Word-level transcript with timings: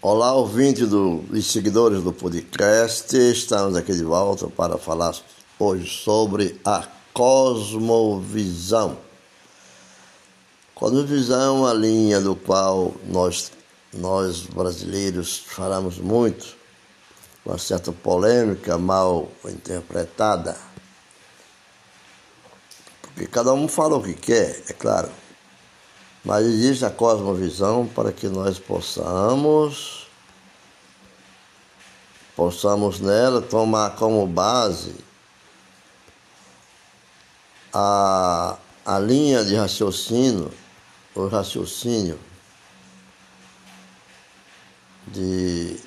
Olá, 0.00 0.32
ouvinte 0.32 0.86
do, 0.86 1.24
e 1.32 1.42
seguidores 1.42 2.04
do 2.04 2.12
podcast. 2.12 3.16
Estamos 3.16 3.74
aqui 3.74 3.92
de 3.92 4.04
volta 4.04 4.46
para 4.46 4.78
falar 4.78 5.12
hoje 5.58 5.90
sobre 5.90 6.56
a 6.64 6.86
cosmovisão. 7.12 8.96
Cosmovisão 10.72 11.40
é 11.40 11.50
uma 11.50 11.74
linha 11.74 12.20
do 12.20 12.36
qual 12.36 12.94
nós, 13.08 13.50
nós 13.92 14.42
brasileiros 14.42 15.38
falamos 15.38 15.98
muito, 15.98 16.54
uma 17.44 17.58
certa 17.58 17.90
polêmica 17.90 18.78
mal 18.78 19.28
interpretada. 19.46 20.56
Porque 23.02 23.26
cada 23.26 23.52
um 23.52 23.66
fala 23.66 23.96
o 23.96 24.02
que 24.04 24.14
quer, 24.14 24.62
é 24.68 24.72
claro. 24.72 25.10
Mas 26.28 26.44
existe 26.44 26.84
a 26.84 26.90
cosmovisão 26.90 27.86
para 27.86 28.12
que 28.12 28.28
nós 28.28 28.58
possamos 28.58 30.06
possamos 32.36 33.00
nela 33.00 33.40
tomar 33.40 33.96
como 33.96 34.26
base 34.26 34.94
a, 37.72 38.58
a 38.84 38.98
linha 38.98 39.42
de 39.42 39.56
raciocínio, 39.56 40.52
o 41.14 41.28
raciocínio 41.28 42.20
de 45.06 45.80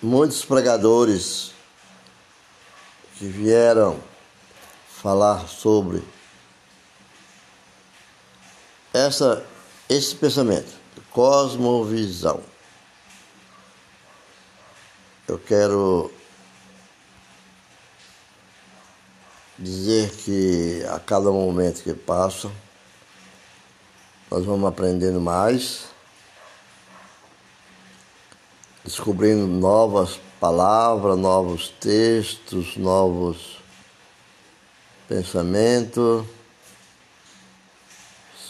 muitos 0.00 0.44
pregadores 0.44 1.50
que 3.16 3.26
vieram 3.26 3.98
falar 4.88 5.48
sobre 5.48 6.04
essa, 9.08 9.44
esse 9.88 10.14
pensamento, 10.14 10.70
cosmovisão. 11.10 12.42
Eu 15.26 15.38
quero 15.38 16.12
dizer 19.58 20.10
que 20.10 20.84
a 20.90 20.98
cada 21.00 21.30
momento 21.30 21.82
que 21.82 21.92
passa, 21.92 22.50
nós 24.30 24.44
vamos 24.44 24.68
aprendendo 24.68 25.20
mais, 25.20 25.86
descobrindo 28.84 29.46
novas 29.46 30.20
palavras, 30.38 31.18
novos 31.18 31.68
textos, 31.80 32.76
novos 32.76 33.58
pensamentos 35.08 36.24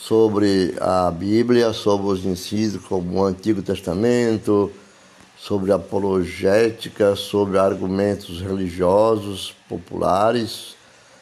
sobre 0.08 0.74
a 0.80 1.10
Bíblia, 1.10 1.74
sobre 1.74 2.06
os 2.06 2.24
ensinos 2.24 2.82
como 2.86 3.20
o 3.20 3.24
Antigo 3.26 3.60
Testamento, 3.60 4.72
sobre 5.36 5.70
apologética, 5.70 7.14
sobre 7.14 7.58
argumentos 7.58 8.40
religiosos 8.40 9.54
populares, 9.68 10.74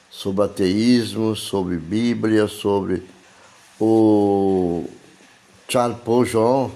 sobre 0.09 0.45
ateísmo, 0.45 1.35
sobre 1.35 1.79
Bíblia, 1.79 2.47
sobre 2.47 3.03
o 3.81 4.85
Charles 5.69 5.99
Paujon, 6.05 6.71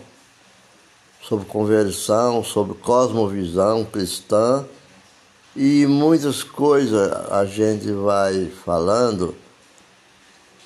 sobre 1.22 1.44
conversão, 1.44 2.42
sobre 2.42 2.74
cosmovisão 2.74 3.84
cristã 3.84 4.64
e 5.54 5.86
muitas 5.86 6.42
coisas 6.42 7.12
a 7.30 7.44
gente 7.44 7.92
vai 7.92 8.50
falando 8.64 9.32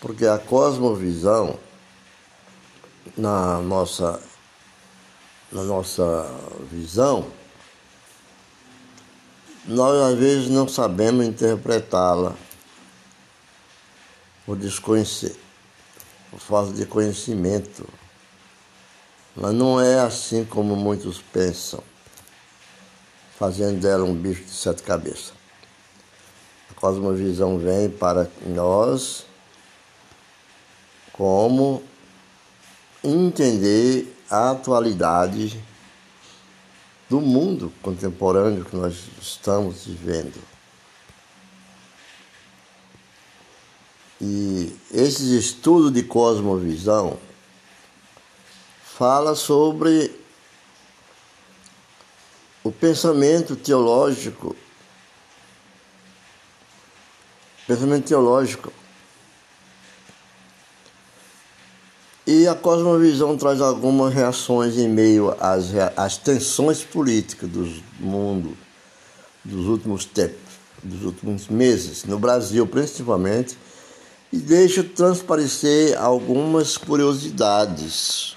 porque 0.05 0.27
a 0.27 0.37
cosmovisão 0.39 1.59
na 3.17 3.59
nossa, 3.63 4.21
na 5.51 5.63
nossa 5.63 6.31
visão, 6.71 7.27
nós 9.65 10.13
às 10.13 10.19
vezes 10.19 10.51
não 10.51 10.69
sabemos 10.69 11.25
interpretá-la 11.25 12.35
por 14.45 14.59
desconhecer, 14.59 15.35
por 16.31 16.39
falta 16.39 16.75
de 16.75 16.85
conhecimento. 16.85 17.89
Mas 19.35 19.55
não 19.55 19.81
é 19.81 20.01
assim 20.01 20.45
como 20.45 20.77
muitos 20.77 21.19
pensam, 21.33 21.83
fazendo 23.39 23.81
dela 23.81 24.05
um 24.05 24.15
bicho 24.15 24.45
de 24.45 24.51
sete 24.51 24.83
cabeças. 24.83 25.33
A 26.71 26.75
cosmovisão 26.79 27.57
vem 27.57 27.89
para 27.89 28.29
nós 28.45 29.25
como 31.15 31.81
entender 33.03 34.13
a 34.29 34.51
atualidade 34.51 35.63
do 37.09 37.21
mundo 37.21 37.73
contemporâneo 37.81 38.65
que 38.65 38.75
nós 38.75 39.09
estamos 39.23 39.87
vivendo. 39.87 40.43
E 44.21 44.77
esse 44.91 45.39
estudo 45.39 45.91
de 45.91 46.03
cosmovisão 46.03 47.17
fala 48.83 49.37
sobre 49.37 50.19
o 52.65 52.73
pensamento 52.73 53.55
teológico, 53.55 54.57
pensamento 57.69 58.09
teológico 58.09 58.73
E 62.37 62.49
a 62.49 62.55
cosmovisão 62.57 63.37
traz 63.37 63.61
algumas 63.61 64.13
reações 64.13 64.77
em 64.77 64.89
meio 64.89 65.37
às, 65.39 65.67
às 65.97 66.17
tensões 66.17 66.83
políticas 66.83 67.49
do 67.49 67.65
mundo 68.01 68.57
dos 69.45 69.69
últimos 69.69 70.05
tempos, 70.05 70.55
dos 70.83 71.05
últimos 71.05 71.47
meses, 71.47 72.03
no 72.03 72.19
Brasil 72.19 72.67
principalmente, 72.67 73.57
e 74.33 74.37
deixa 74.37 74.83
transparecer 74.83 75.97
algumas 75.97 76.77
curiosidades. 76.77 78.37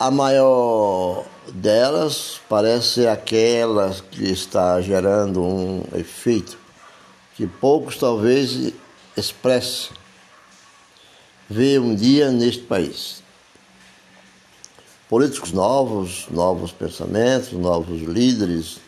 A 0.00 0.10
maior 0.10 1.26
delas 1.52 2.40
parece 2.48 3.06
aquela 3.06 3.94
que 4.10 4.24
está 4.24 4.80
gerando 4.80 5.42
um 5.42 5.82
efeito 5.94 6.56
que 7.36 7.46
poucos 7.46 7.98
talvez 7.98 8.72
expressem 9.14 10.03
ver 11.54 11.80
um 11.80 11.94
dia 11.94 12.32
neste 12.32 12.62
país. 12.62 13.22
Políticos 15.08 15.52
novos, 15.52 16.26
novos 16.28 16.72
pensamentos, 16.72 17.52
novos 17.52 18.02
líderes. 18.02 18.78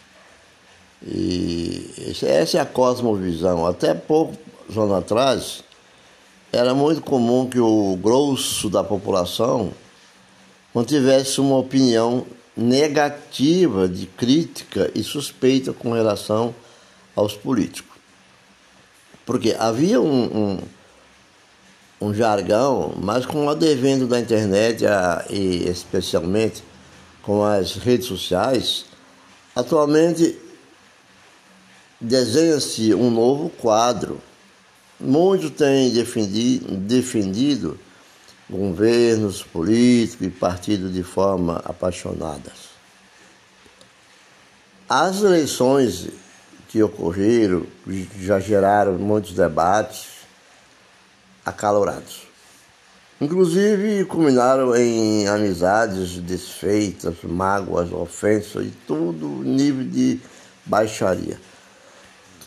E 1.06 1.88
essa 2.25 2.59
é 2.59 2.60
a 2.60 2.66
cosmovisão. 2.66 3.65
Até 3.65 3.94
pouco 3.94 4.37
anos 4.69 4.93
atrás, 4.93 5.65
era 6.53 6.75
muito 6.75 7.03
comum 7.03 7.49
que 7.49 7.60
o 7.60 7.97
grosso 8.03 8.69
da 8.69 8.82
população 8.82 9.72
não 10.75 10.84
tivesse 10.84 11.41
uma 11.41 11.59
opinião 11.59 12.26
negativa, 12.56 13.87
de 13.87 14.06
crítica 14.06 14.91
e 14.93 15.05
suspeita 15.05 15.72
com 15.72 15.93
relação 15.93 16.53
aos 17.15 17.34
políticos. 17.34 17.97
Porque 19.25 19.55
havia 19.56 20.00
um, 20.00 20.25
um 20.25 20.59
um 22.01 22.12
jargão, 22.12 22.95
mas 23.01 23.25
com 23.25 23.47
o 23.47 23.51
advento 23.51 24.07
da 24.07 24.21
internet 24.21 24.84
e 25.31 25.69
especialmente 25.69 26.62
com 27.23 27.45
as 27.45 27.75
redes 27.77 28.07
sociais, 28.07 28.84
atualmente 29.55 30.39
desenha-se 32.01 32.95
um 32.95 33.11
novo 33.11 33.49
quadro. 33.49 34.21
Muitos 35.01 35.51
têm 35.51 35.91
defendido, 35.91 36.77
defendido 36.77 37.79
governos, 38.49 39.43
políticos 39.43 40.27
e 40.27 40.31
partidos 40.31 40.93
de 40.93 41.03
forma 41.03 41.61
apaixonadas. 41.65 42.76
As 44.88 45.23
eleições 45.23 46.09
que 46.69 46.81
ocorreram 46.82 47.67
já 48.20 48.38
geraram 48.38 48.93
muitos 48.99 49.32
debates, 49.32 50.16
acalorados. 51.46 52.26
Inclusive 53.20 54.04
culminaram 54.04 54.76
em 54.76 55.26
amizades 55.26 56.19
desfeitas, 56.19 57.14
mágoas, 57.22 57.90
ofensas 57.93 58.66
e 58.66 58.70
todo 58.87 59.26
nível 59.26 59.84
de 59.87 60.20
baixaria. 60.66 61.40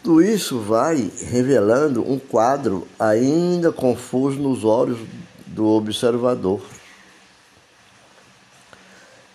Tudo 0.03 0.21
isso 0.21 0.59
vai 0.59 1.11
revelando 1.27 2.07
um 2.07 2.19
quadro 2.19 2.87
ainda 2.99 3.71
confuso 3.71 4.37
nos 4.39 4.63
olhos 4.63 4.99
do 5.47 5.65
observador. 5.65 6.61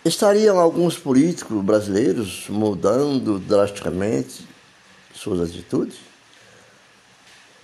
Estariam 0.04 0.60
alguns 0.60 0.98
políticos 0.98 1.64
brasileiros 1.64 2.46
mudando 2.48 3.38
drasticamente 3.40 4.46
suas 5.12 5.40
atitudes? 5.40 6.13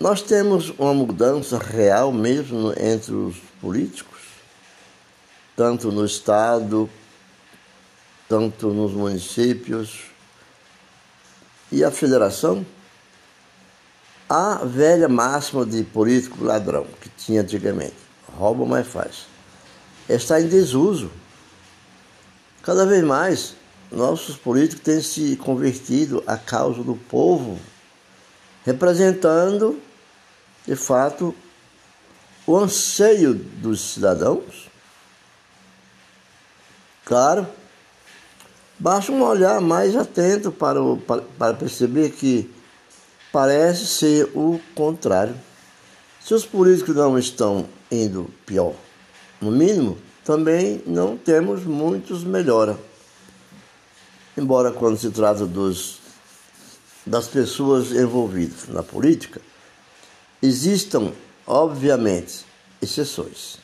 Nós 0.00 0.22
temos 0.22 0.70
uma 0.78 0.94
mudança 0.94 1.58
real 1.58 2.10
mesmo 2.10 2.72
entre 2.80 3.12
os 3.12 3.36
políticos, 3.60 4.18
tanto 5.54 5.92
no 5.92 6.06
Estado, 6.06 6.88
tanto 8.26 8.68
nos 8.68 8.92
municípios. 8.92 10.04
E 11.70 11.84
a 11.84 11.90
federação, 11.90 12.64
a 14.26 14.64
velha 14.64 15.06
máxima 15.06 15.66
de 15.66 15.84
político 15.84 16.42
ladrão 16.42 16.86
que 17.02 17.10
tinha 17.10 17.42
antigamente, 17.42 17.94
rouba 18.38 18.64
mais 18.64 18.86
faz, 18.86 19.26
está 20.08 20.40
em 20.40 20.48
desuso. 20.48 21.10
Cada 22.62 22.86
vez 22.86 23.04
mais, 23.04 23.54
nossos 23.92 24.34
políticos 24.38 24.82
têm 24.82 25.02
se 25.02 25.36
convertido 25.36 26.24
à 26.26 26.38
causa 26.38 26.82
do 26.82 26.96
povo, 26.96 27.58
representando, 28.64 29.78
de 30.70 30.76
fato, 30.76 31.34
o 32.46 32.56
anseio 32.56 33.34
dos 33.34 33.80
cidadãos. 33.80 34.70
Claro, 37.04 37.44
basta 38.78 39.10
um 39.10 39.20
olhar 39.20 39.60
mais 39.60 39.96
atento 39.96 40.52
para, 40.52 40.80
o, 40.80 40.96
para, 40.96 41.22
para 41.22 41.54
perceber 41.54 42.10
que 42.10 42.48
parece 43.32 43.84
ser 43.84 44.30
o 44.32 44.60
contrário. 44.72 45.34
Se 46.20 46.34
os 46.34 46.46
políticos 46.46 46.94
não 46.94 47.18
estão 47.18 47.68
indo 47.90 48.30
pior, 48.46 48.76
no 49.40 49.50
mínimo, 49.50 49.98
também 50.24 50.84
não 50.86 51.16
temos 51.16 51.64
muitos 51.64 52.22
melhora. 52.22 52.78
Embora 54.38 54.70
quando 54.70 54.96
se 54.96 55.10
trata 55.10 55.44
dos, 55.46 55.98
das 57.04 57.26
pessoas 57.26 57.90
envolvidas 57.90 58.68
na 58.68 58.84
política, 58.84 59.40
existam, 60.42 61.12
obviamente, 61.46 62.44
exceções. 62.80 63.58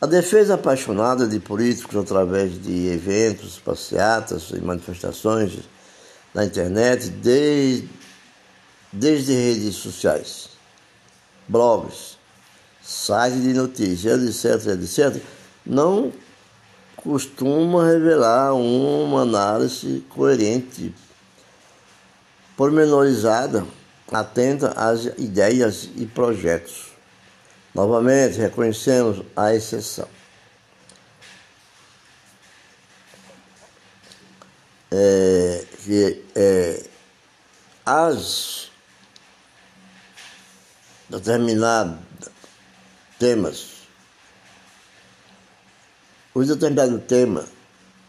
A 0.00 0.06
defesa 0.06 0.54
apaixonada 0.54 1.26
de 1.26 1.40
políticos 1.40 1.96
através 1.96 2.60
de 2.62 2.86
eventos, 2.86 3.58
passeatas 3.58 4.50
e 4.50 4.60
manifestações 4.60 5.58
na 6.32 6.44
internet, 6.44 7.08
desde, 7.08 7.88
desde 8.92 9.32
redes 9.32 9.74
sociais, 9.74 10.50
blogs, 11.48 12.16
sites 12.80 13.42
de 13.42 13.52
notícias, 13.52 14.44
etc., 14.44 14.68
etc., 14.80 15.22
não 15.66 16.12
costuma 16.94 17.86
revelar 17.86 18.54
uma 18.54 19.22
análise 19.22 20.04
coerente, 20.08 20.94
pormenorizada, 22.56 23.66
atenta 24.12 24.72
às 24.76 25.04
ideias 25.18 25.88
e 25.96 26.06
projetos. 26.06 26.92
Novamente, 27.74 28.38
reconhecemos 28.38 29.24
a 29.36 29.54
exceção. 29.54 30.08
É, 34.90 35.64
que 35.84 36.24
é, 36.34 36.82
as 37.84 38.70
determinados 41.10 41.98
temas 43.18 43.78
os 46.38 46.46
determinado 46.46 47.00
tema 47.00 47.44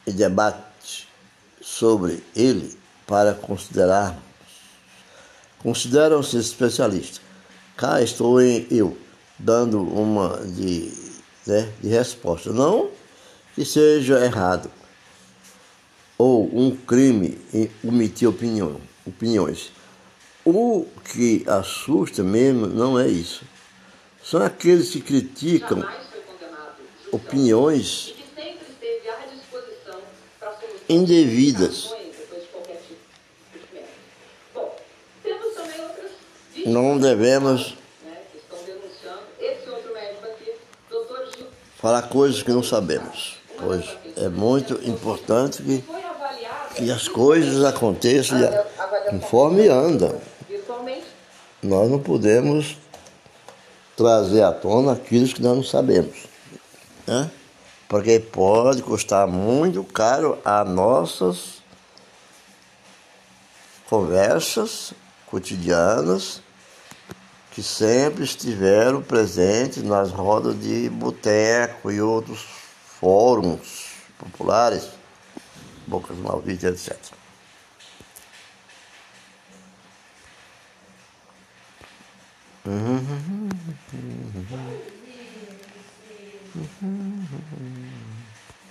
e 0.05 0.11
debate 0.11 1.07
sobre 1.61 2.23
ele 2.35 2.77
para 3.07 3.33
considerar 3.33 4.15
consideram-se 5.61 6.37
especialistas. 6.37 7.21
Cá 7.77 8.01
estou 8.01 8.41
eu 8.41 8.97
dando 9.37 9.81
uma 9.81 10.37
de, 10.45 10.91
né, 11.47 11.71
de 11.81 11.87
resposta. 11.89 12.51
Não 12.51 12.89
que 13.55 13.63
seja 13.63 14.23
errado 14.23 14.69
ou 16.17 16.49
um 16.53 16.75
crime 16.75 17.37
em 17.53 17.71
omitir 17.83 18.27
opinião, 18.27 18.79
opiniões. 19.05 19.71
O 20.45 20.85
que 21.13 21.43
assusta 21.47 22.23
mesmo 22.23 22.67
não 22.67 22.99
é 22.99 23.07
isso. 23.07 23.43
São 24.23 24.41
aqueles 24.41 24.89
que 24.91 24.99
criticam 24.99 25.83
opiniões 27.11 28.13
indevidas. 30.89 31.93
Não 36.69 36.97
devemos 36.97 37.75
falar 41.77 42.03
coisas 42.03 42.43
que 42.43 42.51
não 42.51 42.63
sabemos, 42.63 43.37
pois 43.57 43.85
é 44.15 44.29
muito 44.29 44.73
importante 44.87 45.63
que, 45.63 45.83
que 46.75 46.91
as 46.91 47.07
coisas 47.07 47.63
aconteçam 47.63 48.37
conforme 49.09 49.67
andam. 49.67 50.19
Nós 51.61 51.89
não 51.89 51.99
podemos 51.99 52.77
trazer 53.97 54.43
à 54.43 54.51
tona 54.51 54.93
aquilo 54.93 55.27
que 55.27 55.41
nós 55.41 55.55
não 55.55 55.63
sabemos. 55.63 56.27
Né? 57.05 57.29
porque 57.89 58.19
pode 58.19 58.83
custar 58.83 59.27
muito 59.27 59.83
caro 59.83 60.37
a 60.45 60.63
nossas 60.63 61.63
conversas 63.89 64.93
cotidianas 65.25 66.39
que 67.59 67.63
sempre 67.63 68.23
estiveram 68.23 69.01
presentes 69.01 69.83
nas 69.83 70.11
rodas 70.11 70.57
de 70.61 70.89
boteco 70.89 71.91
e 71.91 71.99
outros 71.99 72.45
fóruns 73.01 73.95
populares, 74.17 74.87
bocas 75.85 76.17
malditas, 76.17 76.87
etc. 76.87 76.97
Mm-hmm. 82.65 83.39